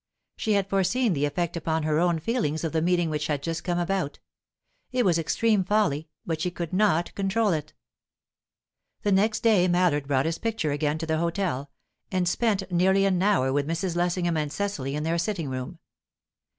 She 0.35 0.53
had 0.53 0.67
foreseen 0.67 1.13
the 1.13 1.25
effect 1.25 1.55
upon 1.55 1.83
her 1.83 1.99
own 1.99 2.17
feelings 2.17 2.63
of 2.63 2.71
the 2.71 2.81
meeting 2.81 3.11
which 3.11 3.27
had 3.27 3.43
just 3.43 3.63
come 3.63 3.77
about; 3.77 4.17
it 4.91 5.05
was 5.05 5.19
extreme 5.19 5.63
folly, 5.63 6.09
but 6.25 6.41
she 6.41 6.49
could 6.49 6.73
not 6.73 7.13
control 7.13 7.53
it. 7.53 7.73
The 9.03 9.11
next 9.11 9.41
day 9.41 9.67
Mallard 9.67 10.07
brought 10.07 10.25
his 10.25 10.39
picture 10.39 10.71
again 10.71 10.97
to 10.97 11.05
the 11.05 11.19
hotel, 11.19 11.69
and 12.11 12.27
spent 12.27 12.71
nearly 12.71 13.05
an 13.05 13.21
hour 13.21 13.53
with 13.53 13.67
Mrs. 13.67 13.95
Lessingham 13.95 14.37
and 14.37 14.51
Cecily 14.51 14.95
in 14.95 15.03
their 15.03 15.19
sitting 15.19 15.49
room. 15.51 15.77